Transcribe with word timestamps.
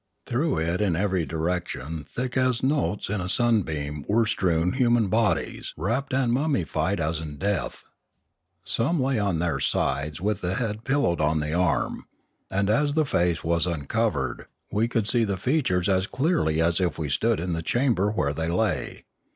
Through 0.25 0.57
it 0.61 0.81
in 0.81 0.95
every 0.95 1.27
direction 1.27 2.07
thick 2.09 2.35
as 2.35 2.63
motes 2.63 3.07
in 3.07 3.21
a 3.21 3.29
sunbeam 3.29 4.03
were 4.07 4.25
strewn 4.25 4.71
human 4.73 5.09
bodies, 5.09 5.75
wrapped 5.77 6.11
and 6.11 6.33
mummied 6.33 6.99
as 6.99 7.19
in 7.19 7.37
death. 7.37 7.85
Some 8.65 8.99
lay 8.99 9.19
on 9.19 9.37
their 9.37 9.59
sides 9.59 10.19
with 10.19 10.41
the 10.41 10.55
head 10.55 10.83
pillowed 10.85 11.21
on 11.21 11.39
the 11.39 11.53
arm; 11.53 12.07
and 12.49 12.67
as 12.67 12.95
the 12.95 13.05
face 13.05 13.43
was 13.43 13.67
uncovered, 13.67 14.47
we 14.71 14.87
could 14.87 15.07
see 15.07 15.23
the 15.23 15.37
features 15.37 15.87
as 15.87 16.07
clearly 16.07 16.59
as 16.59 16.81
if 16.81 16.97
we 16.97 17.07
stood 17.07 17.39
in 17.39 17.53
the 17.53 17.61
chamber 17.61 18.09
where 18.09 18.33
they 18.33 18.49
lay. 18.49 19.05